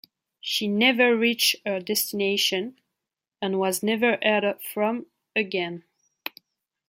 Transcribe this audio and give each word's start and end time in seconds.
She 0.39 0.67
never 0.67 1.15
reached 1.15 1.57
her 1.63 1.79
destination, 1.79 2.79
and 3.39 3.59
was 3.59 3.83
never 3.83 4.17
heard 4.23 4.59
from 4.63 5.05
again. 5.35 5.83